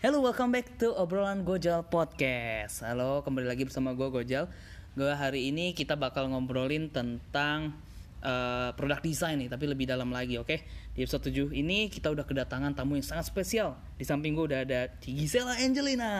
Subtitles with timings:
[0.00, 2.80] Hello, welcome back to obrolan Gojal Podcast.
[2.80, 4.48] Halo, kembali lagi bersama gue Gojal.
[4.96, 7.76] Gue hari ini kita bakal ngobrolin tentang
[8.24, 10.56] uh, produk desain nih, tapi lebih dalam lagi, oke?
[10.96, 13.76] Di episode 7 ini kita udah kedatangan tamu yang sangat spesial.
[14.00, 16.12] Di samping gue udah ada Cigisela Angelina.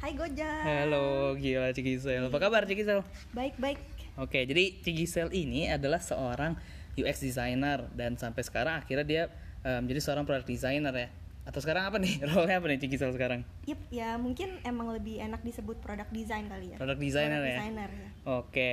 [0.00, 0.64] Hai Goja.
[0.64, 2.32] Halo, gila Cigisel.
[2.32, 3.04] Apa kabar Cigisel?
[3.36, 3.84] Baik baik.
[4.16, 6.56] Oke, jadi Cigisel ini adalah seorang
[6.96, 9.24] UX designer dan sampai sekarang akhirnya dia
[9.66, 11.10] uh, menjadi seorang product designer ya
[11.46, 13.46] atau sekarang apa nih role-nya apa nih Cigisel sekarang?
[13.70, 16.76] Yep, ya mungkin emang lebih enak disebut product design kali ya.
[16.76, 17.58] Product designer Product ya.
[17.62, 18.08] designer ya.
[18.26, 18.72] Oke.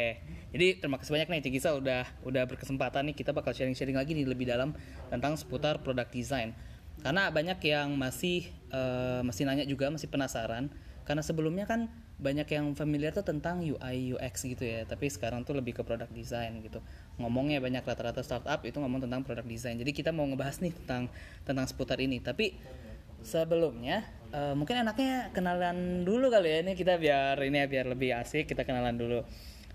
[0.50, 4.26] Jadi terima kasih banyak nih Cigisel udah udah berkesempatan nih kita bakal sharing-sharing lagi nih
[4.26, 4.74] lebih dalam
[5.14, 6.58] tentang seputar product design.
[7.04, 10.72] Karena banyak yang masih eh, masih nanya juga masih penasaran.
[11.04, 14.88] Karena sebelumnya kan banyak yang familiar tuh tentang UI UX gitu ya.
[14.88, 16.80] Tapi sekarang tuh lebih ke product design gitu.
[17.20, 19.76] Ngomongnya banyak rata-rata startup itu ngomong tentang product design.
[19.84, 21.12] Jadi kita mau ngebahas nih tentang
[21.44, 22.24] tentang seputar ini.
[22.24, 22.56] Tapi
[23.20, 26.58] sebelumnya eh, mungkin enaknya kenalan dulu kali ya.
[26.64, 29.20] Ini kita biar ini ya biar lebih asik kita kenalan dulu.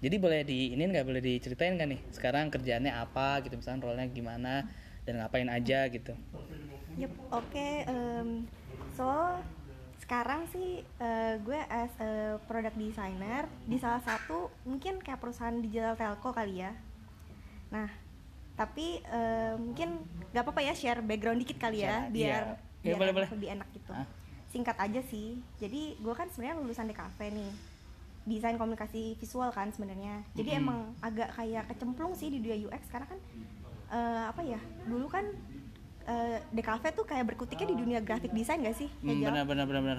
[0.01, 2.01] Jadi boleh di ini nggak boleh diceritain kan nih?
[2.09, 3.61] Sekarang kerjaannya apa gitu?
[3.61, 4.65] Misalnya role-nya gimana?
[5.05, 6.17] Dan ngapain aja gitu
[6.99, 7.69] Yep, oke.
[7.87, 8.29] em,
[8.99, 9.07] so
[10.03, 15.95] sekarang sih eh, gue as a product designer di salah satu mungkin kayak perusahaan digital
[15.95, 16.73] telco kali ya.
[17.71, 17.87] Nah,
[18.59, 20.03] tapi eh, mungkin
[20.35, 22.67] nggak apa-apa ya share background dikit kali Share, ya biar iya.
[22.79, 23.29] Iya, biar boleh, boleh.
[23.31, 23.91] lebih enak gitu.
[23.95, 24.07] Ah.
[24.51, 25.39] Singkat aja sih.
[25.63, 27.53] Jadi gue kan sebenarnya lulusan DKV nih.
[28.29, 30.27] Desain komunikasi visual kan sebenarnya.
[30.35, 30.63] Jadi Mm-mm.
[30.67, 33.21] emang agak kayak kecemplung sih di dunia UX karena kan
[33.93, 34.61] eh, apa ya?
[34.89, 35.29] Dulu kan
[36.09, 38.89] eh, DKV tuh kayak berkutiknya di dunia graphic design gak sih?
[38.99, 39.99] Hmm, benar benar benar benar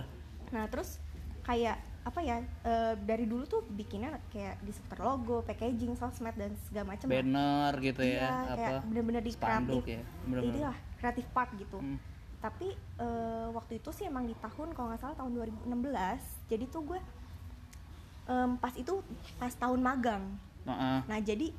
[0.50, 0.98] Nah terus
[1.42, 2.38] kayak apa ya?
[2.64, 7.06] eh, dari dulu tuh bikinnya kayak di seputar logo, packaging, sosmed dan segala macam.
[7.06, 7.14] lah.
[7.16, 9.82] banner gitu Iya, ya kayak apa bener-bener di kreatif.
[9.86, 10.54] ya bener-bener.
[10.58, 11.78] Inilah kreatif part gitu.
[11.78, 12.00] Hmm.
[12.40, 15.32] Tapi eh, waktu itu sih emang di tahun kalau nggak salah tahun
[15.70, 16.50] 2016.
[16.50, 17.00] Jadi tuh gue
[18.26, 18.94] em, pas itu
[19.38, 20.24] pas tahun magang.
[20.66, 20.98] Heeh.
[21.04, 21.54] Nah jadi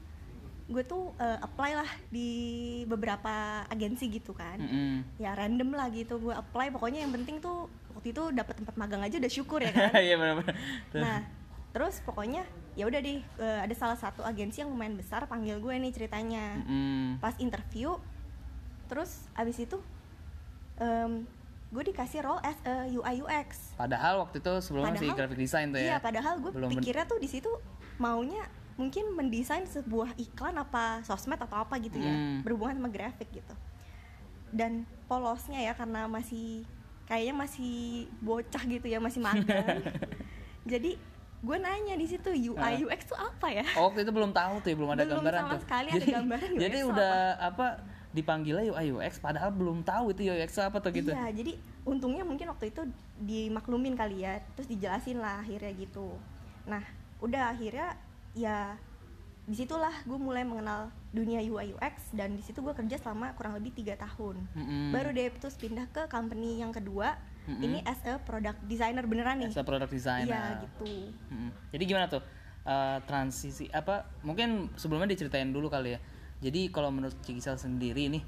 [0.70, 2.30] gue tuh eh, apply lah di
[2.86, 3.30] beberapa
[3.66, 4.54] agensi gitu kan.
[4.56, 5.18] Mm-mm.
[5.18, 6.70] Ya random lah gitu gue apply.
[6.70, 9.90] Pokoknya yang penting tuh waktu itu dapat tempat magang aja udah syukur ya kan.
[10.06, 10.14] Iya.
[10.94, 11.02] Tuh.
[11.02, 11.26] Nah,
[11.70, 15.74] terus pokoknya ya udah deh eh, ada salah satu agensi yang lumayan besar panggil gue
[15.74, 16.62] nih ceritanya.
[16.62, 17.18] Mm-mm.
[17.18, 17.98] Pas interview,
[18.86, 19.76] terus abis itu
[20.78, 21.26] em,
[21.68, 23.74] gue dikasih role as a UI UX.
[23.74, 25.86] Padahal waktu itu sebelumnya masih Padahal- graphic design tuh ya.
[25.86, 27.50] Iya, padahal gue Belum pikirnya tuh di situ
[27.98, 28.42] maunya
[28.80, 32.40] mungkin mendesain sebuah iklan apa sosmed atau apa gitu ya, Hmm.
[32.40, 33.54] berhubungan sama grafik gitu.
[34.50, 34.72] Dan
[35.04, 36.64] polosnya ya karena masih
[37.04, 37.74] kayaknya masih
[38.18, 39.84] bocah gitu ya, masih magang.
[40.72, 40.96] Jadi
[41.40, 42.76] gue nanya di situ UI Ah.
[42.76, 43.64] UX tuh apa ya?
[43.74, 45.62] Oh, waktu itu belum tahu tuh, ya, belum ada Belum gambaran sama tuh.
[45.62, 47.66] sekali ada gambaran UX Jadi udah apa
[48.10, 51.10] dipanggilnya UI UX padahal belum tahu itu UX itu apa tuh gitu.
[51.10, 51.52] Iya, jadi
[51.82, 52.82] untungnya mungkin waktu itu
[53.18, 56.18] dimaklumin kali ya, terus dijelasin lah akhirnya gitu.
[56.66, 56.82] Nah,
[57.18, 57.94] udah akhirnya
[58.34, 58.78] ya
[59.50, 63.58] di situlah gue mulai mengenal dunia UI UX dan di situ gue kerja selama kurang
[63.58, 64.46] lebih tiga tahun.
[64.54, 64.94] Mm-mm.
[64.94, 67.18] Baru deh terus pindah ke company yang kedua,
[67.50, 67.58] Mm-mm.
[67.58, 69.50] ini as a product designer beneran nih.
[69.50, 70.30] As a product designer.
[70.30, 71.10] Iya gitu.
[71.34, 71.50] Mm-mm.
[71.74, 72.22] Jadi gimana tuh
[72.62, 74.06] eh, transisi apa?
[74.22, 76.00] Mungkin sebelumnya diceritain dulu kali ya.
[76.40, 78.24] Jadi kalau menurut Cigisel sendiri nih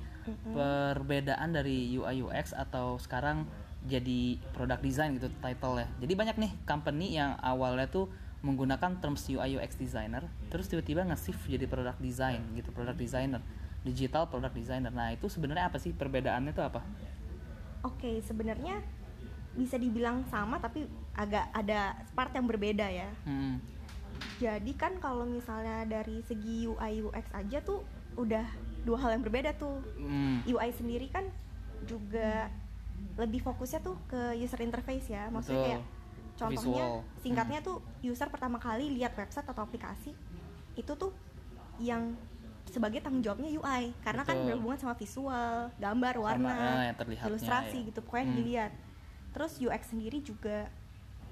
[0.53, 3.49] perbedaan dari UI UX atau sekarang
[3.89, 5.87] jadi product design gitu title ya.
[6.03, 8.11] Jadi banyak nih company yang awalnya tuh
[8.43, 13.39] menggunakan terms UI UX designer, terus tiba-tiba nge-shift jadi product design gitu, product designer,
[13.87, 14.91] digital product designer.
[14.91, 16.83] Nah itu sebenarnya apa sih perbedaannya tuh apa?
[17.87, 18.83] Oke, sebenarnya
[19.55, 23.11] bisa dibilang sama tapi agak ada part yang berbeda ya.
[23.23, 23.63] Hmm.
[24.43, 27.87] Jadi kan kalau misalnya dari segi UI UX aja tuh
[28.19, 28.47] udah
[28.83, 29.79] dua hal yang berbeda tuh.
[30.03, 30.43] Hmm.
[30.43, 31.31] UI sendiri kan
[31.87, 32.51] juga
[33.19, 35.31] lebih fokusnya tuh ke user interface ya.
[35.31, 35.69] Maksudnya Betul.
[35.71, 35.83] kayak
[36.43, 37.21] contohnya Visual.
[37.21, 40.11] singkatnya tuh user pertama kali lihat website atau aplikasi
[40.75, 41.15] itu tuh
[41.79, 42.17] yang
[42.65, 44.47] sebagai tanggung jawabnya UI karena kan Betul.
[44.49, 47.87] berhubungan sama visual, gambar, Sama, warna, eh, yang terlihatnya, ilustrasi ya.
[47.87, 48.37] gitu pokoknya Hmm.
[48.37, 48.73] dilihat.
[49.33, 50.59] Terus UX sendiri juga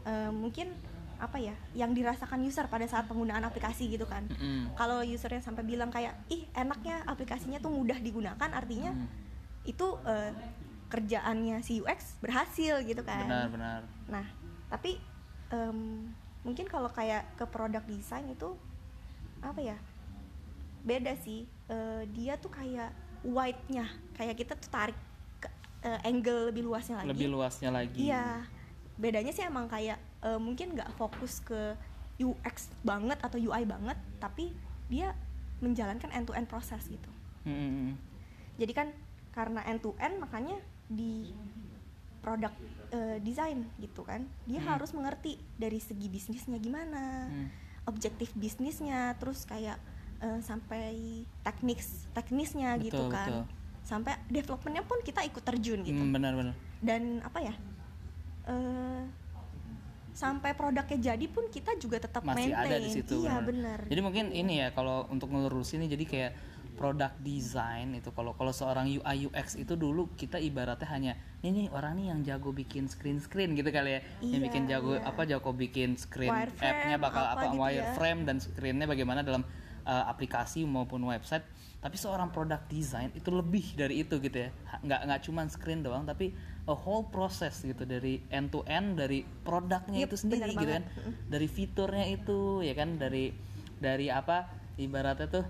[0.00, 0.72] eh, mungkin
[1.16, 4.24] apa ya yang dirasakan user pada saat penggunaan aplikasi gitu kan.
[4.26, 4.72] Mm-mm.
[4.74, 9.04] Kalau usernya sampai bilang kayak ih enaknya aplikasinya tuh mudah digunakan artinya Hmm.
[9.62, 10.32] itu eh,
[10.88, 13.22] kerjaannya si UX berhasil gitu kan.
[13.22, 13.80] Benar-benar.
[14.08, 14.24] Nah,
[14.70, 14.96] tapi
[15.50, 16.08] em,
[16.46, 18.54] mungkin kalau kayak ke produk desain itu
[19.44, 19.76] apa ya?
[20.86, 21.44] Beda sih.
[21.68, 23.84] Eh, dia tuh kayak wide-nya,
[24.16, 24.96] kayak kita tuh tarik
[25.42, 25.48] ke
[25.84, 27.10] eh, angle lebih luasnya lagi.
[27.12, 28.08] Lebih luasnya lagi.
[28.08, 28.48] Iya.
[28.96, 31.76] Bedanya sih emang kayak eh, mungkin nggak fokus ke
[32.20, 34.52] UX banget atau UI banget, tapi
[34.92, 35.16] dia
[35.60, 37.08] menjalankan end to end proses gitu.
[37.48, 37.96] Mm-mm.
[38.60, 38.88] Jadi kan
[39.32, 41.32] karena end to end makanya di
[42.20, 42.52] produk
[42.90, 44.70] eh, design gitu kan dia Hmm.
[44.70, 47.48] harus mengerti dari segi bisnisnya gimana Hmm.
[47.84, 49.80] objektif bisnisnya terus kayak
[50.18, 50.92] eh, sampai
[51.40, 51.80] teknik
[52.12, 53.44] teknisnya gitu Betul, kan betul.
[53.82, 57.54] sampai developmentnya pun kita ikut terjun gitu Hmm, benar-benar dan apa ya
[58.46, 59.04] eh
[60.10, 63.46] sampai produknya jadi pun kita juga tetap masih maintain ada di situ iya benar.
[63.48, 66.32] benar jadi mungkin ini ya kalau untuk ngelurusin ini jadi kayak
[66.80, 71.12] product design itu kalau kalau seorang UI UX itu dulu kita ibaratnya hanya
[71.44, 74.02] ini nih orang nih yang jago bikin screen screen gitu kali ya.
[74.24, 75.04] Yang Iya, bikin jago iya.
[75.04, 77.60] apa jago bikin screen app-nya bakal apa apa, gitu ya.
[77.60, 79.44] wireframe dan screennya bagaimana dalam
[79.84, 81.44] uh, aplikasi maupun website.
[81.84, 84.50] Tapi seorang product design itu lebih dari itu gitu ya.
[84.80, 86.32] Nggak nggak cuman screen doang tapi
[86.64, 90.84] a whole process gitu dari end to end dari produknya Yep, itu sendiri gitu kan.
[91.28, 93.36] Dari fiturnya itu ya kan dari
[93.76, 94.48] dari apa
[94.80, 95.44] ibaratnya tuh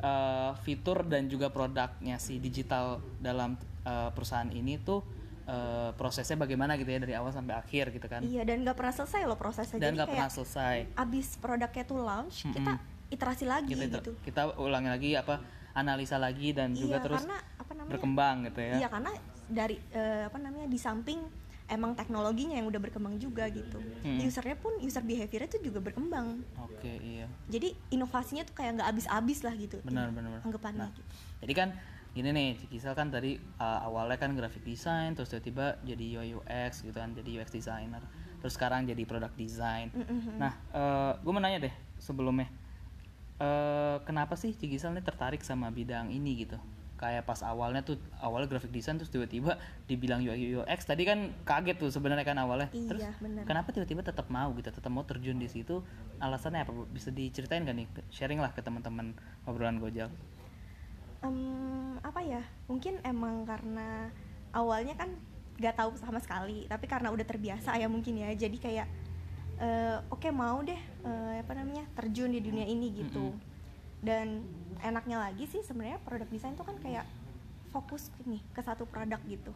[0.00, 3.56] uh, fitur dan juga produknya si digital dalam
[3.86, 5.00] uh, perusahaan ini tuh
[5.46, 8.20] uh, prosesnya bagaimana gitu ya dari awal sampai akhir gitu kan.
[8.20, 9.78] Iya dan nggak pernah selesai loh prosesnya.
[9.78, 10.76] Dan nggak pernah selesai.
[10.98, 12.72] abis produknya tuh launch kita
[13.06, 14.12] iterasi lagi kita gitu.
[14.26, 15.38] kita ulangi lagi apa
[15.78, 17.92] analisa lagi dan juga iya terus karena apa namanya?
[17.94, 18.74] berkembang gitu ya.
[18.82, 19.10] Iya karena
[19.46, 21.20] dari eh, apa namanya di samping
[21.66, 23.78] emang teknologinya yang udah berkembang juga gitu.
[24.02, 24.22] Hmm.
[24.22, 26.42] usernya pun user behaviornya tuh juga berkembang.
[26.62, 27.26] Oke iya.
[27.50, 30.42] Jadi inovasinya tuh kayak nggak habis-habis lah gitu benar benar benar.
[30.46, 31.02] anggapannya Nah, gitu.
[31.42, 31.68] jadi kan
[32.16, 36.80] gini nih Cikisal kan tadi uh, awalnya kan graphic design terus tiba-tiba jadi UI UX
[36.86, 38.02] gitu kan jadi UX designer.
[38.40, 39.90] Terus sekarang jadi product design.
[39.92, 40.38] Mm-mm.
[40.38, 40.54] nah
[41.18, 42.48] gue mau nanya deh sebelumnya
[43.36, 46.56] eh kenapa sih Cikisal nih tertarik sama bidang ini gitu
[46.96, 51.76] kayak pas awalnya tuh awalnya graphic design terus tiba-tiba dibilang UI UX tadi kan kaget
[51.76, 52.72] tuh sebenarnya kan awalnya.
[52.72, 55.84] Terus iya benar kenapa tiba-tiba tetap mau gitu tetap mau terjun di situ?
[56.18, 57.86] Alasannya apa bisa diceritain gak nih?
[58.08, 59.12] Sharing lah ke teman-teman
[59.44, 60.08] obrolan gojal.
[61.20, 62.42] Em, apa ya?
[62.66, 64.08] Mungkin emang karena
[64.56, 65.12] awalnya kan
[65.60, 68.32] gak tahu sama sekali tapi karena udah terbiasa ya mungkin ya.
[68.32, 68.88] Jadi kayak
[69.60, 73.36] eh, oke mau deh eh, apa namanya terjun di dunia ini gitu
[74.06, 74.46] dan
[74.86, 77.02] enaknya lagi sih sebenarnya produk desain tuh kan kayak
[77.74, 79.50] fokus nih ke satu produk gitu.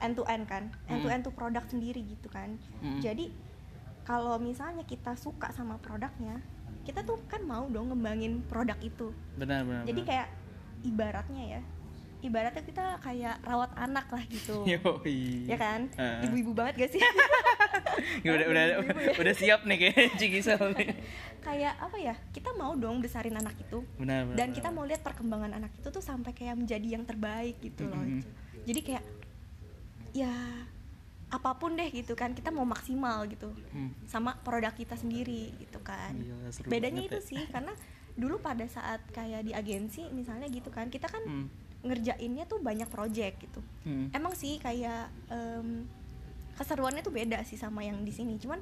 [0.00, 0.72] End to end kan.
[0.88, 2.56] End to end tuh produk sendiri gitu kan.
[2.80, 3.04] Mm-mm.
[3.04, 3.28] jadi
[4.04, 6.40] kalau misalnya kita suka sama produknya
[6.84, 9.12] kita tuh kan mau dong ngembangin produk itu.
[9.36, 10.08] Benar benar jadi benar.
[10.08, 10.28] kayak
[10.84, 11.62] ibaratnya ya
[12.24, 14.64] ibaratnya kita kayak rawat anak lah gitu.
[14.72, 15.44] Yoi.
[15.44, 15.92] ya kan?
[16.24, 17.00] Ibu-ibu banget gak sih
[18.24, 18.76] udah udah ya.
[19.14, 20.94] udah siap nih kayak Cikisal nih.
[21.40, 24.56] kayak apa ya kita mau dong besarin anak itu benar benar dan benar.
[24.56, 28.20] kita mau lihat perkembangan anak itu tuh sampai kayak menjadi yang terbaik gitu loh Mhm.
[28.64, 29.04] jadi kayak
[30.12, 30.32] ya
[31.28, 33.90] apa pun deh gitu kan kita mau maksimal gitu Hmm.
[34.04, 37.26] sama produk kita sendiri gitu kan Gila, seru bedanya itu ya.
[37.26, 37.74] sih karena
[38.14, 41.46] dulu pada saat kayak di agensi misalnya gitu kan kita kan Hmm.
[41.82, 44.08] ngerjainnya tuh banyak project gitu Hmm.
[44.10, 45.84] emang sih kayak em,
[46.54, 48.38] keseruannya tuh beda sih sama yang di sini.
[48.38, 48.58] Cuman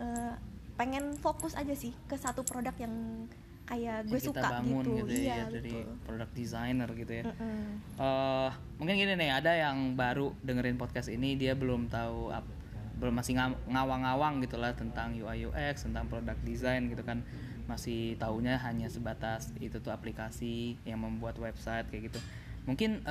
[0.00, 0.34] eh,
[0.74, 3.26] pengen fokus aja sih ke satu produk yang
[3.64, 5.96] kayak gue Yang kita suka bangun gitu, gitu, ya iya dari betul.
[6.04, 7.24] product designer gitu ya.
[7.24, 7.64] Mm-mm.
[7.96, 12.52] eh mungkin gini nih ada yang baru dengerin podcast ini dia belum tahu ap-
[13.00, 13.34] belum masih
[13.66, 17.24] ngawang-ngawang gitulah tentang UI UX tentang product design gitu kan.
[17.64, 22.20] Masih taunya hanya sebatas itu tuh aplikasi yang membuat website kayak gitu
[22.64, 23.04] mungkin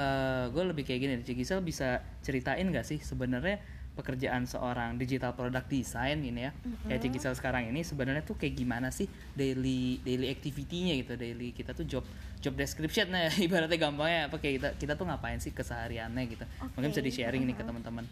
[0.49, 3.61] gue lebih kayak gini Cigisel bisa ceritain nggak sih sebenarnya
[3.93, 6.51] pekerjaan seorang digital product design ini ya?
[6.89, 9.05] Kayak Cigisel sekarang ini sebenarnya tuh kayak gimana sih
[9.37, 12.05] daily daily activity-nya gitu daily kita tuh job
[12.41, 16.45] job description nah ibaratnya gampangnya apa kayak kita kita tuh ngapain sih kesehariannya gitu?
[16.73, 18.05] Mungkin bisa di sharing nih ke teman-teman.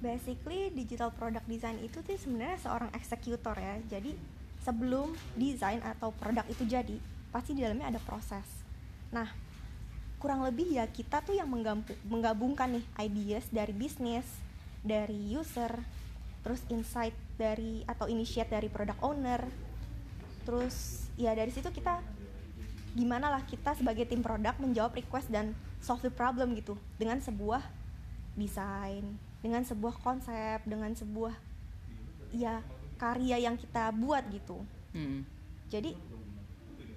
[0.00, 3.76] Basically digital product design itu tuh sebenarnya seorang eksekutor ya.
[3.92, 4.16] Jadi
[4.64, 6.96] sebelum desain atau produk itu jadi
[7.28, 8.64] pasti di dalamnya ada proses.
[9.12, 9.28] Nah
[10.24, 11.52] kurang lebih ya kita tuh yang
[12.08, 14.24] menggabungkan nih ideas dari bisnis
[14.80, 15.84] dari user
[16.40, 19.44] terus insight dari atau initiate dari product owner.
[20.48, 22.00] Terus ya dari situ kita
[22.96, 25.52] gimana lah kita sebagai tim produk menjawab request dan
[25.84, 26.80] solve the problem gitu.
[26.96, 27.60] Dengan sebuah
[28.32, 29.04] desain
[29.44, 31.36] dengan sebuah konsep dengan sebuah
[32.32, 32.64] ya
[32.96, 34.64] karya yang kita buat gitu.
[34.96, 35.26] Hmm.
[35.68, 35.90] jadi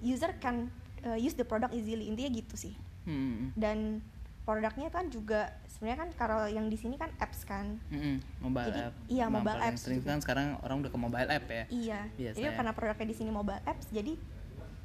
[0.00, 0.70] user can
[1.04, 2.08] uh, use the product easily.
[2.08, 3.56] Intinya gitu sih Hmm.
[3.56, 4.04] dan
[4.44, 8.20] produknya kan juga sebenarnya kan kalau yang di sini kan apps kan Hmm.
[8.38, 10.12] mobile Jadi, app iya, mobile apps sering juga.
[10.12, 13.30] kan sekarang orang udah ke mobile app ya iya Biasa jadi karena produknya di sini
[13.32, 14.12] mobile apps jadi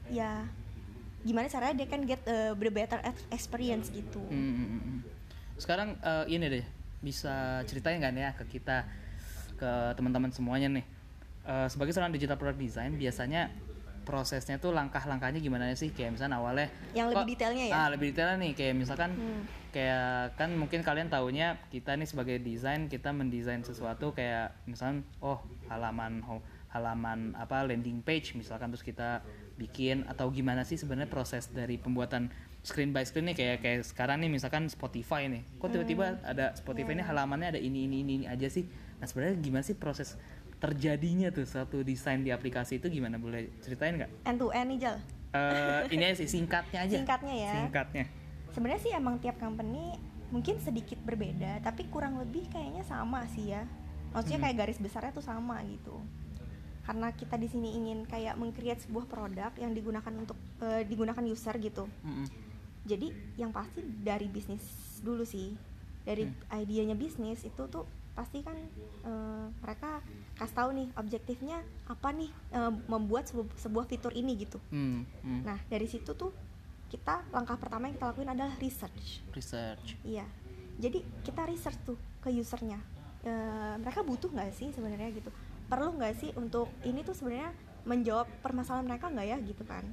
[0.07, 0.47] ya
[1.23, 4.99] gimana caranya dia kan get uh, the better ex- experience gitu Hmm, hmm, hmm, hmm.
[5.55, 6.65] Sekarang eh, ini deh,
[6.99, 8.83] bisa ceritain nih ya ke kita,
[9.55, 10.85] ke teman-teman semuanya nih.
[11.43, 13.47] Eh, sebagai seorang digital product design, biasanya
[14.03, 17.73] prosesnya tuh langkah-langkahnya gimana sih kayak misalnya awalnya Yang lebih kok- detailnya ya?
[17.73, 19.43] ah lebih detailnya nih kayak misalkan Hmm.
[19.69, 20.05] kayak
[20.35, 26.21] kan mungkin kalian taunya kita nih sebagai desain kita mendesain sesuatu kayak misalnya oh halaman
[26.69, 29.21] halaman apa landing page misalkan terus kita
[29.55, 32.29] bikin atau gimana sih sebenarnya proses dari pembuatan
[32.59, 36.25] screen by screen nih kayak kayak sekarang nih misalkan Spotify nih kok tiba-tiba Hmm.
[36.25, 39.61] ada Spotify Iya, ini halamannya ada ini ini ini, ini aja sih nah sebenarnya gimana
[39.61, 40.15] sih proses
[40.63, 43.19] terjadinya tuh satu desain di aplikasi itu gimana?
[43.19, 44.11] Boleh ceritain nggak?
[44.23, 44.95] End to end nih Jal.
[45.35, 46.95] Eh, ini sih singkatnya aja.
[46.95, 47.53] Singkatnya ya.
[47.59, 48.05] singkatnya.
[48.55, 49.99] Sebenarnya sih emang tiap company
[50.31, 53.67] mungkin sedikit berbeda tapi kurang lebih kayaknya sama sih ya.
[54.15, 54.45] Maksudnya Hmm.
[54.47, 55.99] kayak garis besarnya tuh sama gitu.
[56.83, 61.59] Karena kita di sini ingin kayak mengcreate sebuah produk yang digunakan untuk eh, digunakan user
[61.59, 61.91] gitu.
[62.01, 62.27] Mm-mm.
[62.83, 64.63] jadi yang pasti dari bisnis
[64.99, 65.55] dulu sih.
[66.03, 66.59] Dari Hmm.
[66.59, 68.57] idenya bisnis itu tuh pasti kan
[69.03, 69.99] eh, mereka
[70.37, 71.57] kasih tahu nih objektifnya
[71.89, 74.61] apa nih eh, membuat sebu- sebuah fitur ini gitu.
[74.69, 75.41] Hmm, hmm.
[75.45, 76.33] nah dari situ tuh
[76.93, 79.25] kita langkah pertama yang kita lakuin adalah research.
[79.33, 79.97] Research.
[80.05, 80.29] Iya.
[80.77, 82.77] Jadi kita research tuh ke usernya.
[83.25, 85.33] Eh, mereka butuh nggak sih sebenarnya gitu?
[85.65, 87.49] Perlu nggak sih untuk ini tuh sebenarnya
[87.83, 89.89] menjawab permasalahan mereka nggak ya gitu kan?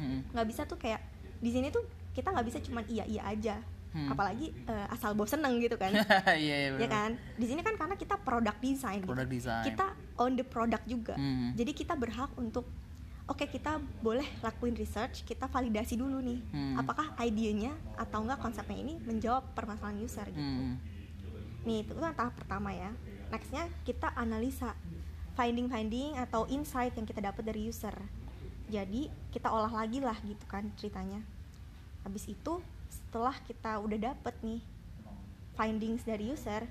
[0.00, 0.32] Mm-mm.
[0.32, 1.02] nggak bisa tuh kayak
[1.40, 1.84] di sini tuh
[2.16, 4.06] kita nggak bisa cuman iya iya aja Hmm.
[4.06, 5.90] apalagi eh, asal bau seneng gitu kan
[6.38, 9.10] iya iya ya kan di sini kan karena kita product design gitu.
[9.10, 11.50] product design kita on the product juga Hmm.
[11.52, 12.70] jadi kita berhak untuk
[13.26, 16.78] oke kita boleh lakuin research kita validasi dulu nih Hmm.
[16.78, 20.78] apakah idenya atau enggak konsepnya ini menjawab permasalahan user gitu Hmm.
[21.60, 22.94] nih itu kan tahap pertama ya
[23.28, 24.78] nextnya kita analisa
[25.32, 27.94] finding finding atau insight yang kita dapat dari user
[28.66, 31.26] jadi kita olah lagi lah gitu kan ceritanya
[32.00, 34.60] habis itu setelah kita udah dapet nih
[35.54, 36.66] findings dari user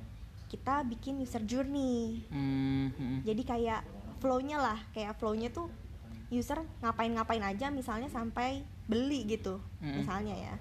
[0.51, 3.19] kita bikin user journey Hmm, hmm.
[3.23, 3.81] jadi kayak
[4.19, 5.71] flow-nya lah kayak flow-nya tuh
[6.29, 10.03] user ngapain-ngapain aja misalnya sampai beli gitu Mm-mm.
[10.03, 10.55] misalnya ya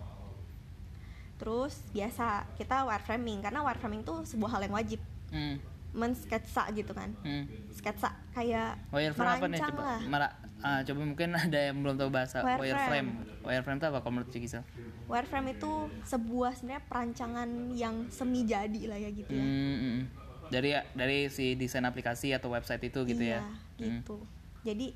[1.38, 5.60] terus biasa kita wireframing karena wireframing tuh sebuah hal yang wajib Hmm,
[5.90, 7.72] mensketsa gitu kan hmm.
[7.72, 12.10] sketsa kayak wireframe apa nih coba lah Mara- ah, coba mungkin ada yang belum tahu
[12.10, 12.60] bahasa Wireframe.
[12.60, 13.08] wireframe
[13.42, 14.62] wireframe itu apa kalau menurut Cik Gisel?
[15.04, 15.70] wireframe itu
[16.04, 20.02] sebuah sebenarnya perancangan yang semi jadi lah ya gitu ya Hmm, hmm, hmm.
[20.48, 23.42] dari dari si desain aplikasi atau website itu gitu iya, ya
[23.78, 24.02] Hmm.
[24.02, 24.16] gitu
[24.60, 24.90] jadi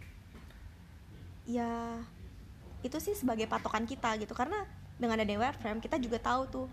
[1.45, 1.99] ya
[2.81, 6.67] itu sih sebagai patokan kita gitu karena dengan adanya wireframe kita juga tahu tuh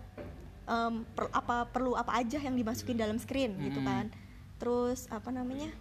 [0.70, 3.90] em, per- apa perlu apa aja yang dimasukin dalam screen gitu Mm-mm.
[3.90, 4.06] kan
[4.56, 5.74] terus apa namanya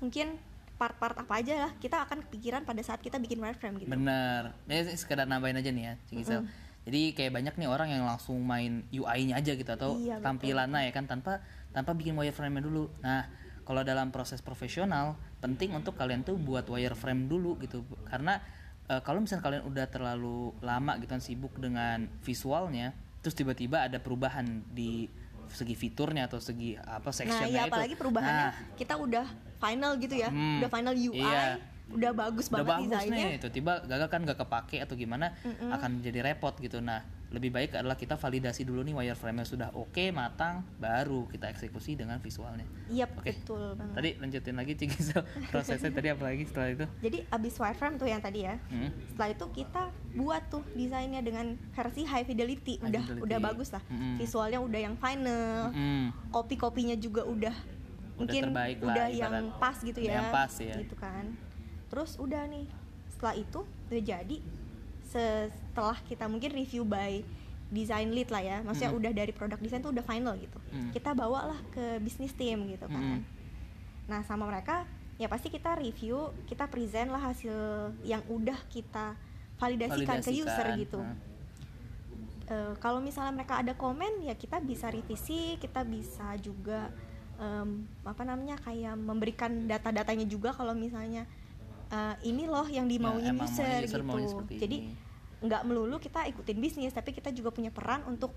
[0.00, 0.40] mungkin
[0.80, 4.56] part-part apa aja lah kita akan kepikiran pada saat kita bikin wireframe gitu Bener.
[4.64, 6.40] Ini sekedar nambahin aja nih ya, Cik Gisel.
[6.88, 10.92] Jadi kayak banyak nih orang yang langsung main UI-nya aja gitu atau Iya, tampilannya ya
[10.96, 11.44] kan tanpa
[11.76, 12.88] tanpa bikin wireframe-nya dulu.
[13.04, 13.28] Nah,
[13.68, 17.84] kalau dalam proses profesional penting untuk kalian tuh buat wireframe dulu gitu.
[18.08, 18.40] Karena
[18.88, 23.96] eh, kalau misalnya kalian udah terlalu lama gitu kan sibuk dengan visualnya, terus tiba-tiba ada
[23.96, 25.08] perubahan di
[25.50, 27.72] segi fiturnya atau segi apa nah sectionnya ya itu.
[27.74, 29.26] apalagi perubahannya Nah, kita udah
[29.58, 31.58] final gitu ya Hmm, udah final UI iya.
[31.90, 35.70] udah bagus udah banget bagus desainnya nih tiba-tiba gagal kan gak kepake atau gimana Mm-mm.
[35.74, 39.68] akan jadi repot gitu nah lebih baik adalah kita validasi dulu nih wireframe nya sudah
[39.70, 43.30] oke matang baru kita eksekusi dengan visualnya iya Oke.
[43.32, 47.54] betul banget tadi lanjutin lagi Cik Gisel prosesnya tadi apa lagi setelah itu jadi abis
[47.56, 48.90] wireframe tuh yang tadi ya Hmm.
[49.06, 49.82] setelah itu kita
[50.12, 53.24] buat tuh desainnya dengan versi high fidelity High udah fidelity.
[53.24, 54.14] udah bagus lah Mm-mm.
[54.16, 56.10] visualnya udah yang final Hmm.
[56.28, 57.54] kopi kopinya juga udah
[58.16, 59.22] mungkin terbaik lah, udah ibarat.
[59.22, 60.74] yang pas gitu Udah ya yang pas ya.
[60.76, 61.24] gitu kan
[61.86, 62.66] terus udah nih
[63.08, 64.36] setelah itu udah jadi
[65.10, 67.20] setelah kita mungkin review by
[67.68, 68.98] design lead lah ya maksudnya Mm.
[68.98, 70.90] udah dari produk desain tuh udah final gitu Mm.
[70.90, 73.20] kita bawa lah ke bisnis team gitu kan Mm.
[74.06, 74.86] nah sama mereka
[75.18, 77.54] ya pasti kita review kita present lah hasil
[78.02, 79.14] yang udah kita
[79.54, 80.78] validasikan, ke user Validasikan.
[80.78, 81.16] gitu Nah.
[82.50, 86.90] Eh, kalau misalnya mereka ada komen ya kita bisa revisi kita bisa juga
[87.38, 91.30] em, apa namanya kayak memberikan data-datanya juga kalau misalnya
[91.90, 94.58] eh, ini loh yang dimauin emang mau user, user gitu.
[94.58, 94.76] jadi
[95.40, 98.30] nggak melulu kita ikutin bisnis tapi kita juga punya peran untuk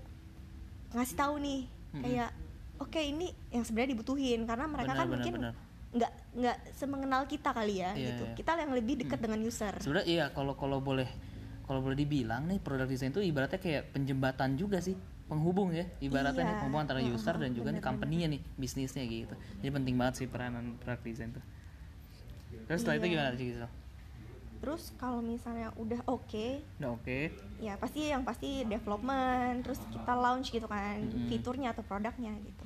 [0.90, 2.00] ngasih tahu nih Mm-mm.
[2.00, 2.30] kayak
[2.74, 4.46] oke ini yang sebenarnya dibutuhin.
[4.46, 5.54] Karena mereka Benar, kan benar, mungkin benar.
[5.94, 8.24] nggak nggak semengenal kita kali ya Iya, gitu.
[8.26, 8.34] iya.
[8.34, 9.74] kita yang lebih dekat dengan user.
[9.78, 11.06] Sebenarnya iya kalau kalau boleh
[11.64, 16.42] kalau boleh dibilang nih produk desain itu ibaratnya kayak penjembatan juga sih penghubung ya ibaratnya
[16.42, 16.48] Iya.
[16.50, 19.34] nih penghubung antara user dan juga nih company-nya nih bisnisnya gitu.
[19.62, 21.44] Jadi penting banget sih peranan produk desain tuh
[22.64, 23.70] terus setelah itu gimana sih Gisel?
[24.64, 27.18] terus kalau misalnya udah oke udah oke
[27.60, 31.28] ya pasti yang pasti development terus kita launch gitu kan Mm-mm.
[31.28, 32.64] fiturnya atau produknya gitu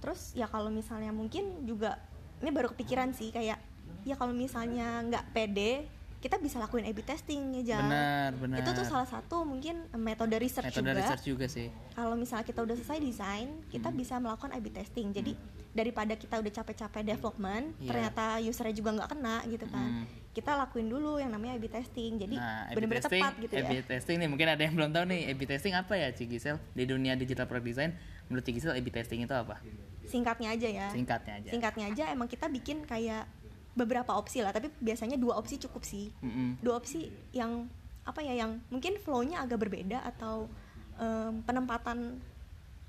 [0.00, 2.00] terus ya kalau misalnya mungkin juga
[2.40, 3.60] ini baru kepikiran sih kayak
[4.08, 5.84] ya kalau misalnya nggak pede
[6.16, 7.80] kita bisa lakuin A/B testing ya Jal.
[7.84, 8.56] benar benar.
[8.58, 10.98] Itu tuh salah satu mungkin metode research metode juga.
[10.98, 11.68] research juga sih.
[11.92, 13.96] Kalau misalnya kita udah selesai desain kita Hmm.
[13.96, 15.12] bisa melakukan A/B testing.
[15.12, 15.36] Jadi
[15.70, 17.88] daripada kita udah capek-capek development Iya.
[17.88, 20.04] ternyata usernya juga nggak kena gitu kan Hmm.
[20.32, 22.16] kita lakuin dulu yang namanya A/B testing.
[22.16, 25.04] Jadi Nah, A/B benar-benar tepat gitu A/B ya testing nih mungkin ada yang belum tahu
[25.06, 26.56] nih A/B testing apa ya Ci Gisel?
[26.72, 27.92] Di dunia digital product design
[28.26, 29.60] menurut Ci Gisel A/B testing itu apa?
[30.02, 30.86] Singkatnya aja ya.
[30.88, 31.50] Singkatnya aja.
[31.50, 33.28] Singkatnya aja emang kita bikin kayak
[33.76, 36.58] beberapa opsi lah tapi biasanya dua opsi cukup sih Mm-mm.
[36.64, 37.68] dua opsi yang
[38.08, 40.48] apa ya yang mungkin flow-nya agak berbeda atau
[40.96, 42.16] em, penempatan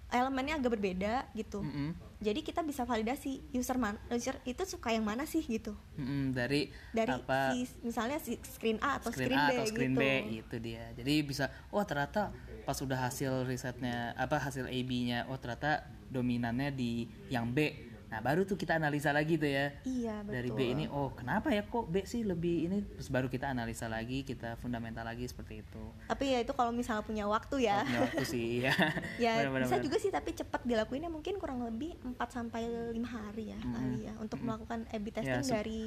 [0.08, 1.92] elemennya agak berbeda gitu Mm-mm.
[2.24, 6.32] jadi kita bisa validasi user man user itu suka yang mana sih gitu Mm-mm.
[6.32, 9.92] dari dari apa si misalnya si screen A atau screen screen, A B atau screen
[9.92, 10.04] gitu B
[10.40, 12.32] itu dia jadi bisa oh ternyata
[12.64, 17.76] pas udah hasil risetnya apa hasil A/B-nya oh ternyata dominannya di yang B
[18.08, 19.76] nah baru tuh kita analisa lagi tuh ya.
[19.82, 22.80] Iya betul dari B ini oh kenapa ya kok B sih lebih ini?
[22.96, 25.84] Terus baru kita analisa lagi kita fundamental lagi seperti itu.
[26.06, 27.84] Tapi ya itu kalau misalnya punya waktu ya.
[27.84, 28.72] Punya waktu sih ya
[29.20, 29.86] ya Benar-benar, bisa benar.
[29.86, 34.14] juga sih tapi cepat dilakuinnya mungkin kurang lebih 4 sampai lima hari ya kali ya
[34.18, 35.84] untuk melakukan A/B testing se- dari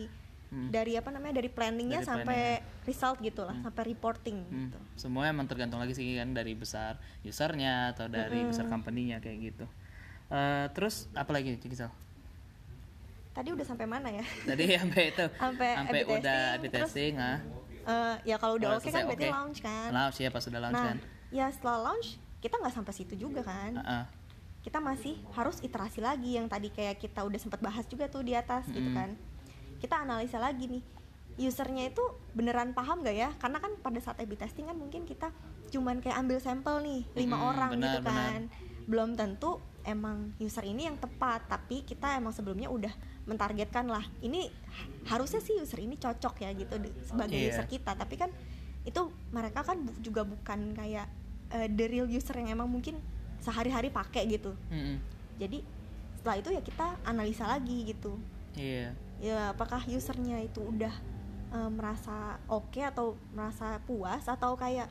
[0.50, 0.66] Mm.
[0.68, 2.40] dari apa namanya dari planningnya Dari sampai
[2.82, 4.78] result gitu lah sampai reporting Hmm, gitu.
[4.98, 9.64] Semuanya emang tergantung lagi sih kan dari besar usernya atau dari besar company-nya kayak gitu.
[10.26, 11.86] Eh, terus apa lagi Cik Gisel?
[13.30, 14.24] Tadi udah sampai mana ya?
[14.44, 15.24] Tadi sampai itu.
[15.42, 17.38] Sampai sampai A/B udah testing, terus testing ah.
[17.80, 19.32] Eh, ya kalau udah Kalau oke selesai kan berarti oke.
[19.32, 19.88] launch kan?
[19.90, 20.96] Launch ya pas udah launch nah kan.
[21.30, 22.08] ya setelah launch
[22.38, 23.72] kita nggak sampai situ juga kan?
[23.76, 24.04] Heeh.
[24.60, 28.34] kita masih harus iterasi lagi yang tadi kayak kita udah sempat bahas juga tuh di
[28.34, 28.92] atas gitu Mm.
[28.94, 29.10] kan?
[29.78, 30.84] Kita analisa lagi nih
[31.40, 33.32] usernya itu beneran paham gak ya?
[33.34, 35.32] Karena kan pada saat A/B testing kan mungkin kita
[35.70, 38.40] cuman kayak ambil sampel nih lima Mm-mm, orang benar, gitu kan.
[38.84, 42.90] Belum tentu emang user ini yang tepat tapi kita emang sebelumnya udah
[43.24, 44.48] mentargetkan lah ini
[45.04, 47.48] harusnya sih user ini cocok ya gitu sebagai Iya.
[47.52, 48.30] user kita tapi kan
[48.80, 51.06] itu mereka kan bu- juga bukan kayak
[51.50, 52.96] eh, the real user yang emang mungkin
[53.38, 54.96] sehari-hari pakai gitu Mm-mm.
[55.36, 55.60] jadi
[56.14, 58.16] setelah itu ya kita analisa lagi gitu
[58.54, 60.92] iya ya apakah usernya itu udah
[61.50, 64.88] eh, merasa oke atau merasa puas atau kayak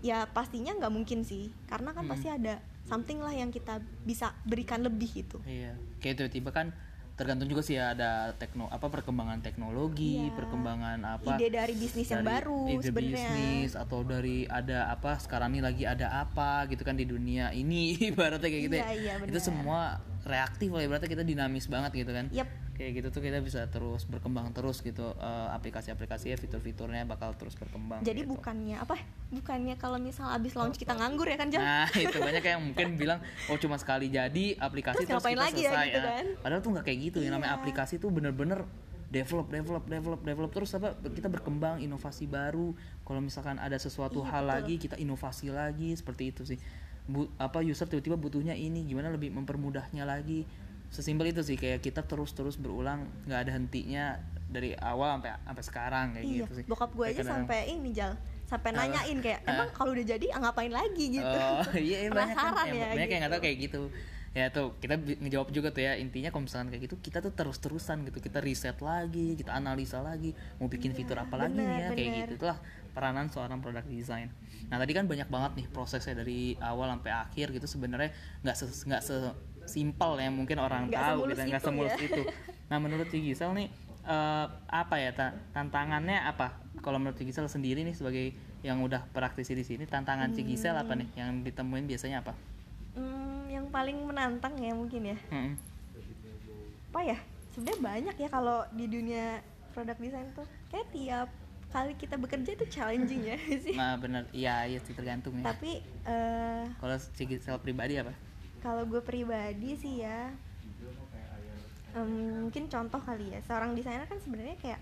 [0.00, 2.10] ya pastinya nggak mungkin sih karena kan Mm.
[2.10, 5.40] pasti ada something lah yang kita bisa berikan lebih gitu.
[5.42, 6.66] Iya kayak tiba-tiba kan
[7.14, 10.34] tergantung juga sih ya ada tekno apa perkembangan teknologi Iya.
[10.34, 15.54] perkembangan apa ide dari bisnis yang dari baru ide bisnis atau dari ada apa sekarang
[15.54, 18.92] ini lagi ada apa gitu kan di dunia ini ibaratnya kayak gitu Iya, ya.
[18.92, 19.46] Iya, itu benar.
[19.46, 19.80] semua
[20.24, 22.26] reaktif lah ibaratnya kita dinamis banget gitu kan.
[22.34, 27.54] Yap, kayak gitu tuh kita bisa terus berkembang terus gitu Eh, aplikasi-aplikasinya fitur-fiturnya bakal terus
[27.54, 28.34] berkembang jadi gitu.
[28.34, 28.98] bukannya apa
[29.30, 31.62] bukannya kalau misal abis launch kita nganggur ya kan Jal?
[31.62, 35.62] Nah itu banyak yang mungkin bilang oh cuma sekali jadi aplikasi Terus terus, kita lagi
[35.62, 36.24] ya, selesai gitu kan?
[36.42, 37.60] Padahal tuh nggak kayak gitu yang namanya Iya.
[37.62, 38.66] aplikasi tuh bener-bener
[39.06, 42.74] develop develop develop develop terus apa kita berkembang inovasi baru
[43.06, 44.52] kalau misalkan ada sesuatu Iya, hal betul.
[44.58, 46.58] lagi kita inovasi lagi seperti itu sih
[47.04, 50.48] Bu, apa user tiba-tiba butuhnya ini gimana lebih mempermudahnya lagi
[50.94, 54.04] sesimpel itu sih kayak kita terus-terus berulang nggak ada hentinya
[54.46, 57.60] dari awal sampai sampai sekarang kayak iya gitu sih bokap gue Kayak aja kadang- sampai
[57.68, 58.12] ini Jal
[58.44, 58.78] sampai Apa?
[58.78, 62.66] nanyain kayak emang kalau udah jadi ngapain lagi gitu Oh iya, iya banyak kan Penasaran
[62.66, 63.34] yang, ya, banyak yang nggak gitu.
[63.34, 63.82] tahu kayak gitu.
[64.34, 68.02] Ya tuh kita ngejawab juga tuh ya intinya kalau misalkan kayak gitu kita tuh terus-terusan
[68.04, 71.70] gitu kita riset lagi kita analisa lagi mau bikin Iya, fitur apa lagi nih ya
[71.84, 72.58] bener, kayak gitu itulah
[72.90, 74.28] peranan seorang product design.
[74.68, 78.10] Nah tadi kan banyak banget nih prosesnya dari awal sampai akhir gitu sebenarnya
[78.42, 79.02] nggak se nggak
[79.64, 82.04] sesimpel yang mungkin orang Nggak tahu gitu nggak itu semulus ya.
[82.04, 82.22] itu.
[82.68, 83.68] Nah menurut Gisel nih
[84.04, 86.52] eh, apa ya ta- tantangannya apa?
[86.78, 90.92] Kalau menurut Gisel sendiri nih sebagai yang udah praktisi di sini tantangan Ci Gisel apa
[90.92, 92.32] nih yang ditemuin biasanya apa?
[92.94, 95.58] Hmm, yang paling menantang ya mungkin ya Mm-mm.
[96.88, 97.18] apa ya
[97.50, 99.42] sebenarnya banyak ya kalau di dunia
[99.74, 101.28] product design tuh kayak tiap
[101.68, 103.34] kali kita bekerja itu challenging ya
[103.66, 105.44] sih Nah bener, iya iya sih tergantung ya.
[105.44, 108.14] tapi eh, Kalau Gisel pribadi apa?
[108.64, 110.32] Kalau gue pribadi sih ya
[111.94, 112.08] em,
[112.48, 113.40] mungkin contoh kali ya.
[113.44, 114.80] Seorang desainer kan sebenarnya kayak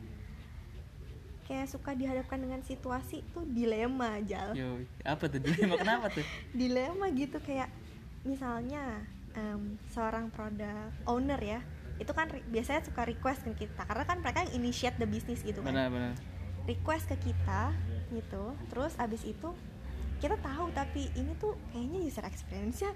[1.43, 5.43] kayak suka dihadapkan dengan situasi tuh dilema aja Yo, apa tuh?
[5.43, 6.23] Dilema kenapa tuh?
[6.61, 7.67] dilema gitu kayak
[8.23, 9.03] misalnya
[9.35, 11.61] em, seorang produk owner ya
[11.99, 15.61] itu kan biasanya suka request ke kita karena kan mereka yang initiate the business gitu
[15.61, 15.75] kan.
[15.75, 16.13] Benar benar.
[16.63, 17.75] request ke kita
[18.15, 18.55] gitu.
[18.71, 19.51] Terus abis itu
[20.23, 22.95] kita tahu tapi ini tuh kayaknya user experience-nya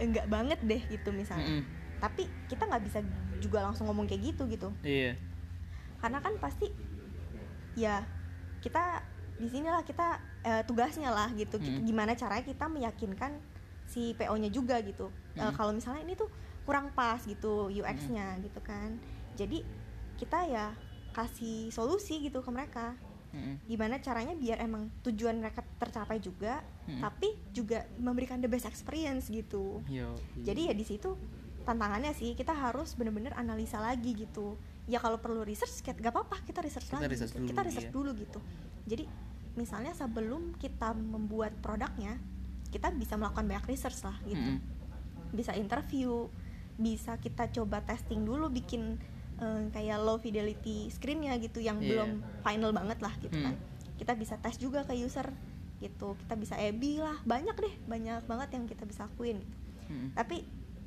[0.00, 1.64] enggak banget deh gitu misalnya Mm-mm.
[1.98, 2.98] tapi kita nggak bisa
[3.38, 5.16] juga langsung ngomong kayak gitu gitu Iya.
[5.98, 6.72] karena kan pasti
[7.74, 8.02] ya
[8.58, 9.04] kita
[9.36, 11.84] di sinilah kita eh, tugasnya lah gitu Mm.
[11.84, 13.40] gimana caranya kita meyakinkan
[13.84, 15.52] si PO-nya juga gitu Mm.
[15.54, 16.28] kalau misalnya ini tuh
[16.64, 19.00] kurang pas gitu UX-nya gitu kan
[19.34, 19.64] jadi
[20.16, 20.66] kita ya
[21.10, 22.92] kasih solusi gitu ke mereka
[23.30, 23.54] Mm-mm.
[23.70, 26.98] gimana caranya biar emang tujuan mereka tercapai juga Mm-mm.
[26.98, 30.10] tapi juga memberikan the best experience gitu Yo.
[30.42, 31.14] jadi ya di situ
[31.62, 34.58] tantangannya sih kita harus bener-bener analisa lagi gitu
[34.90, 37.38] ya kalau perlu research gak apa-apa kita research Kita lagi research gitu.
[37.38, 37.94] dulu, kita research iya.
[37.94, 38.40] dulu gitu
[38.90, 39.04] jadi
[39.54, 42.18] misalnya sebelum kita membuat produknya
[42.70, 44.58] kita bisa melakukan banyak research lah gitu Mm-mm.
[45.30, 46.26] bisa interview
[46.80, 48.96] bisa kita coba testing dulu bikin
[49.40, 51.88] eh, kayak low fidelity screennya gitu yang Iya.
[51.90, 53.44] belum final banget lah gitu Hmm.
[53.46, 53.54] kan
[53.96, 55.28] kita bisa tes juga ke user
[55.78, 59.56] gitu kita bisa AB lah banyak deh banyak banget yang kita bisa lakuin gitu.
[59.86, 60.08] Mm-mm.
[60.12, 60.44] tapi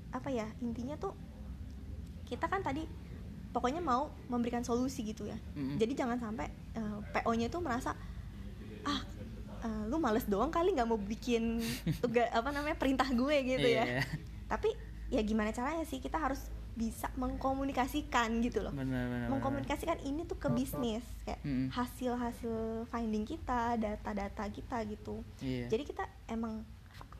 [0.09, 1.17] apa ya intinya tuh
[2.23, 2.85] kita kan tadi
[3.49, 5.77] pokoknya mau memberikan solusi gitu ya Mm-mm.
[5.77, 7.93] jadi jangan sampai eh, PO-nya tuh merasa
[8.83, 9.01] ah
[9.59, 11.61] eh, lu males doang kali nggak mau bikin
[12.01, 14.01] tugas apa namanya perintah gue gitu ya Iya.
[14.47, 14.73] tapi
[15.09, 19.27] ya gimana caranya sih kita harus bisa mengkomunikasikan gitu loh benar, benar.
[19.29, 21.69] mengkomunikasikan ini tuh ke bisnis kayak Mm-mm.
[21.69, 22.55] hasil-hasil
[22.87, 25.69] finding kita data-data kita gitu Iya.
[25.69, 26.65] jadi kita emang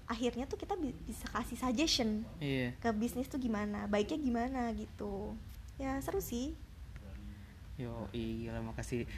[0.04, 2.74] akhirnya tuh kita bi- bisa kasih suggestion Iya.
[2.76, 5.38] ke bisnis tuh gimana baiknya gimana gitu
[5.76, 6.58] ya seru sih
[7.74, 9.10] Yo, gila makasih.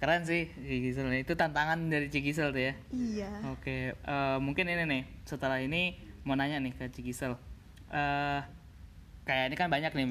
[0.00, 2.74] Keren sih Cigisel itu tantangan dari Cigisel tuh ya.
[2.88, 5.92] iya Oke, eh, mungkin ini nih setelah ini
[6.24, 7.36] mau nanya nih ke Cigisel.
[7.92, 8.40] Eh
[9.30, 10.06] kayak ini kan banyak nih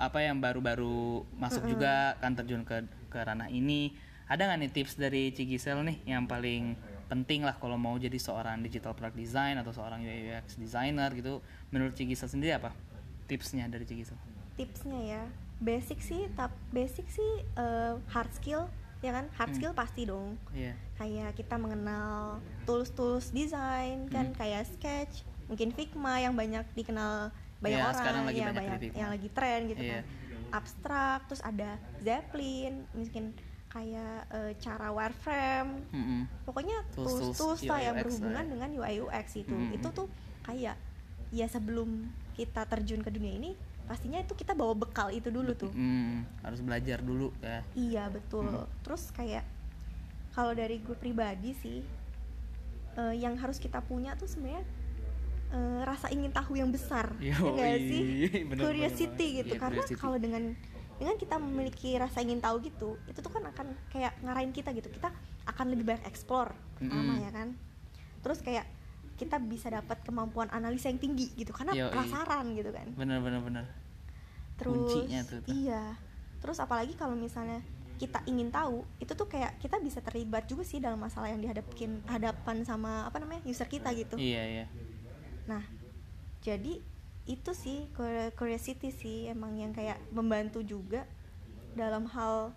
[0.00, 2.80] apa yang baru-baru masuk juga kan terjun ke
[3.12, 3.92] ke ranah ini.
[4.24, 6.72] Ada nggak nih tips dari Cigisel nih yang paling
[7.12, 11.44] penting lah kalau mau jadi seorang digital product design atau seorang UI UX designer gitu.
[11.68, 12.72] Menurut Cigisel sendiri apa
[13.28, 14.16] tipsnya dari Cigisel?
[14.52, 15.22] tipsnya ya
[15.64, 17.24] basic sih tap basic sih
[17.56, 18.68] eh, hard skill
[19.00, 19.56] ya kan hard Hmm.
[19.56, 20.76] skill pasti dong Iya.
[20.94, 22.36] kayak kita mengenal
[22.68, 24.36] tools-tools desain kan Hmm.
[24.36, 27.32] kayak sketch mungkin Figma yang banyak dikenal
[27.62, 29.94] banyak Iya, orang sekarang lagi ya banyak banyak yang lagi tren gitu Iya.
[29.94, 30.04] kan
[30.52, 33.24] abstrak terus ada Zeppelin mungkin
[33.72, 36.20] kayak eh, cara wireframe Mm-mm.
[36.44, 38.50] pokoknya Tools-tools tools-tools lah UI yang berhubungan lah ya.
[38.52, 39.76] dengan UI UX itu Mm-mm.
[39.80, 40.06] itu tuh
[40.44, 40.76] kayak
[41.32, 41.88] ya sebelum
[42.36, 43.50] kita terjun ke dunia ini
[43.82, 47.60] pastinya itu kita bawa bekal itu dulu tuh Mm, harus belajar dulu ya.
[47.74, 48.46] Iya betul.
[48.80, 49.44] Terus kayak
[50.32, 51.84] kalau dari gue pribadi sih,
[52.94, 54.64] eh, yang harus kita punya tuh sebenarnya
[55.52, 58.02] eh, rasa ingin tahu yang besar, ya Yoi, nggak sih?
[58.48, 59.54] bener, Curiosity bener, gitu.
[59.54, 60.00] Iya, Karena curiosity.
[60.00, 60.42] kalau dengan
[60.96, 64.88] dengan kita memiliki rasa ingin tahu gitu, itu tuh kan akan kayak ngarahin kita gitu.
[64.88, 65.12] Kita
[65.44, 67.24] akan lebih banyak explore pertama Mm-mm.
[67.24, 67.48] ya kan.
[68.20, 68.66] Terus kayak
[69.12, 71.94] kita bisa dapat kemampuan analisa yang tinggi gitu karena Yoi.
[71.94, 73.64] penasaran gitu kan Bener bener bener.
[74.58, 75.52] terus Kuncinya tuh, tuh.
[75.52, 75.94] iya
[76.42, 77.62] terus apalagi kalau misalnya
[77.98, 82.02] kita ingin tahu itu tuh kayak kita bisa terlibat juga sih dalam masalah yang dihadapin
[82.02, 84.66] hadapan sama apa namanya user kita gitu Iya iya.
[85.44, 85.62] Nah
[86.40, 86.78] jadi
[87.24, 91.06] itu sih cur- curiosity sih emang yang kayak membantu juga
[91.72, 92.50] dalam hal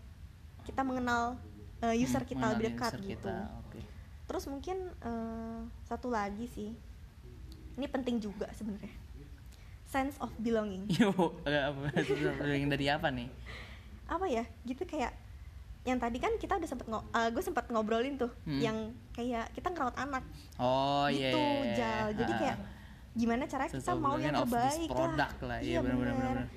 [0.63, 1.37] kita mengenal
[1.79, 3.79] uh, user kita lebih dekat user gitu kita, Oke.
[4.25, 6.73] terus mungkin uh, satu lagi sih
[7.75, 8.89] ini penting juga sebenarnya
[9.85, 11.13] sense of belonging Yo,
[11.45, 11.93] apa?
[12.43, 13.29] yang dari apa nih?
[14.07, 15.13] apa ya gitu kayak
[15.81, 18.57] yang tadi kan kita udah sempet ngo- gue sempet ngobrolin tuh Hmm.
[18.57, 18.77] yang
[19.11, 20.25] kayak kita ngerawat anak
[20.57, 21.29] Oh iya.
[21.29, 21.75] gitu iya, iya.
[21.77, 22.57] jal jadi Ah, kayak
[23.15, 25.59] gimana caranya kita mau yang terbaik product lah.
[25.59, 26.31] Iya, benar, benar, bener.
[26.35, 26.47] benar.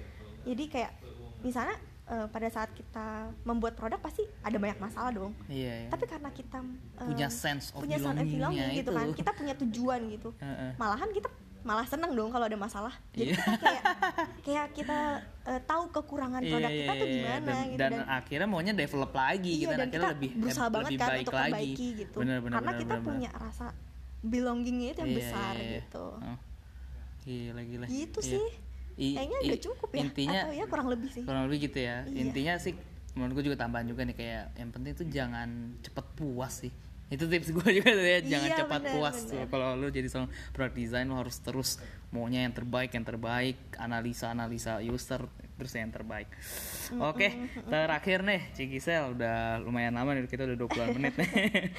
[0.44, 0.92] jadi kayak
[1.38, 3.06] misalnya eh, pada saat kita
[3.42, 5.88] membuat produk pasti ada banyak masalah dong Iya iya.
[5.88, 6.58] tapi karena kita
[6.96, 8.90] eh, Punya sense of punya sense of belonging gitu itu.
[8.92, 10.30] kan kita punya tujuan gitu
[10.74, 11.28] malahan kita
[11.60, 13.36] malah seneng dong kalau ada masalah jadi Iya.
[13.36, 13.82] kita kayak
[14.40, 14.98] kayak kita
[15.44, 17.18] eh, tahu kekurangan produk Iya, kita tuh iya, iya.
[17.20, 20.64] gimana dan, gitu dan, akhirnya maunya develop lagi iya gitu dan akhirnya kita lebih berusaha
[20.64, 21.44] lebih banget kan baik untuk lagi.
[21.44, 23.66] memperbaiki gitu Bener, bener, karena bener, kita bener, punya rasa
[24.18, 25.76] belongingnya itu yang Iya, besar iya, iya.
[25.78, 26.38] gitu Oh.
[27.28, 27.86] Gila gila.
[27.86, 28.30] gitu Iya.
[28.32, 28.46] sih
[28.98, 32.02] I- kayaknya udah cukup ya Intinya atau ya kurang lebih sih kurang lebih gitu ya.
[32.02, 32.18] Iya.
[32.18, 32.72] Intinya sih
[33.12, 36.72] menurut gue juga tambahan juga nih kayak yang penting tuh jangan cepet puas sih.
[37.08, 39.30] Itu tips gue juga tuh ya, jangan Iya, cepat bener, puas bener.
[39.30, 39.44] tuh.
[39.48, 41.70] Kalau lu jadi seorang product design lu harus terus
[42.08, 46.28] maunya yang terbaik, yang terbaik, analisa-analisa user terus yang terbaik.
[47.00, 47.32] Oke,
[47.64, 51.30] terakhir nih Cigisel udah lumayan lama nih kita udah 20 menit nih.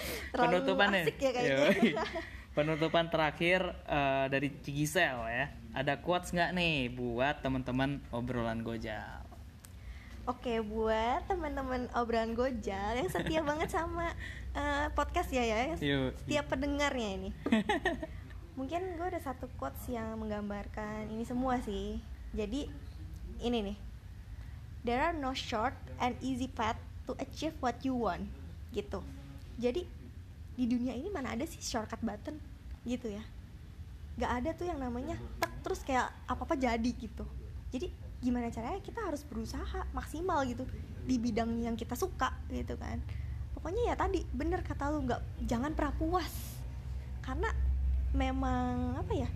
[0.34, 1.04] Penutupan nih.
[1.14, 1.94] ya kayaknya.
[2.58, 5.46] Penutupan terakhir eh, dari Cigisel ya.
[5.74, 9.22] Ada quotes nggak nih buat teman-teman obrolan Gojal?
[10.30, 14.14] Oke buat teman-teman obrolan Gojal yang setia banget sama
[14.54, 16.14] eh, podcast ya ya Yuk.
[16.26, 17.30] setiap pendengarnya ini
[18.60, 22.02] mungkin gue ada satu quotes yang menggambarkan ini semua sih
[22.36, 22.68] jadi
[23.40, 23.78] ini nih
[24.84, 28.28] there are no short and easy path to achieve what you want
[28.76, 29.00] gitu
[29.58, 29.88] jadi
[30.60, 32.36] di dunia ini mana ada sih shortcut button?
[32.84, 33.24] Gitu ya.
[34.20, 37.24] Nggak ada tuh yang namanya tek terus kayak apa apa jadi gitu.
[37.72, 37.88] Jadi
[38.20, 40.68] gimana caranya kita harus berusaha maksimal gitu
[41.08, 43.00] di bidang yang kita suka gitu kan.
[43.56, 46.60] Pokoknya ya tadi bener kata lu nggak jangan pernah puas.
[47.24, 47.56] Karena
[48.12, 49.32] memang apa ya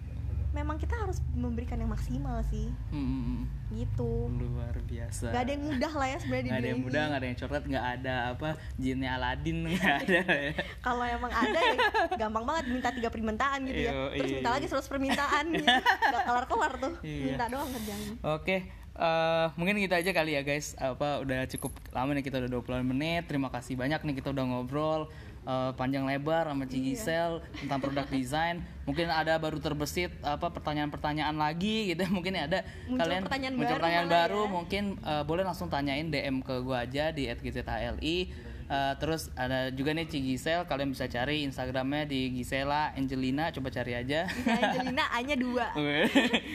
[0.54, 5.34] memang kita harus memberikan yang maksimal sih Hmm, gitu luar biasa.
[5.34, 7.64] Gak ada yang mudah lah ya sebenarnya Nggak ada yang mudah, nggak ada yang coklat,
[7.66, 10.22] nggak ada apa jinnya Aladin nggak ada.
[10.24, 10.52] ya.
[10.86, 11.74] Kalau emang ada ya
[12.16, 13.92] gampang banget minta tiga permintaan gitu ya.
[14.14, 15.66] Terus minta lagi 100 permintaan gitu.
[16.14, 16.94] Gak kelar-kelar tuh.
[17.02, 17.26] Iya.
[17.34, 18.02] Minta doang kerjaan.
[18.22, 18.56] Oke,
[18.94, 20.78] eh, mungkin gitu aja kali ya guys.
[20.78, 23.26] Apa udah cukup lama nih kita udah 20 menit.
[23.26, 25.10] Terima kasih banyak nih kita udah ngobrol
[25.44, 26.72] eh, panjang lebar sama Iya.
[26.72, 28.64] Cigisel tentang produk desain.
[28.84, 32.04] Mungkin ada baru terbesit apa pertanyaan-pertanyaan lagi gitu.
[32.16, 34.52] Mungkin ada Muncul kalian pertanyaan muncul baru pertanyaan baru, ya.
[34.52, 38.18] mungkin eh, boleh langsung tanyain DM ke gua aja di @gzhli.
[38.64, 43.94] Eh, terus ada juga nih Cigisel, kalian bisa cari Instagramnya di Gisela Angelina, coba cari
[43.94, 44.24] aja.
[44.26, 45.68] Bisa Angelina A-nya dua.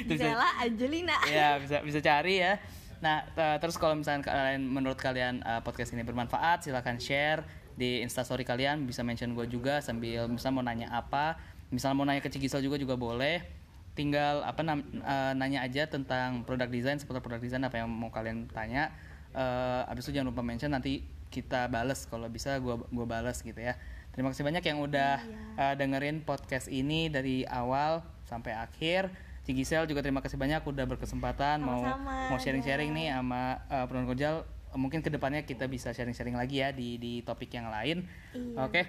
[0.08, 1.16] Gisela Angelina.
[1.28, 2.56] ya bisa bisa cari ya
[2.98, 3.22] nah
[3.62, 7.46] terus kalau misalnya kalian menurut kalian uh, podcast ini bermanfaat silahkan share
[7.78, 11.38] di instastory kalian bisa mention gue juga sambil misalnya mau nanya apa.
[11.70, 13.46] Misalnya mau nanya ke Cigisel juga juga boleh.
[13.94, 18.10] Tinggal apa nam- uh, nanya aja tentang produk desain seputar produk desain apa yang mau
[18.10, 18.90] kalian tanya.
[19.30, 22.02] Uh, abis itu jangan lupa mention nanti kita bales.
[22.10, 23.78] Kalau bisa gua gua bales gitu ya.
[24.10, 25.22] Terima kasih banyak yang udah
[25.54, 29.14] uh, dengerin podcast ini dari awal sampai akhir.
[29.46, 34.04] Cigisel juga terima kasih banyak udah berkesempatan mau Sama-sama, mau sharing-sharing nih sama uh, Penuh
[34.10, 34.44] Kojal
[34.76, 38.04] mungkin ke depannya kita bisa sharing-sharing lagi ya di di topik yang lain.
[38.34, 38.68] Iya.
[38.68, 38.82] oke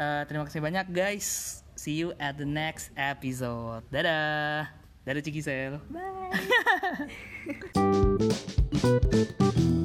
[0.00, 1.60] uh, terima kasih banyak guys.
[1.76, 3.84] See you at the next episode.
[3.92, 4.72] Dadah.
[5.06, 6.32] Dadah Cigisel Bye.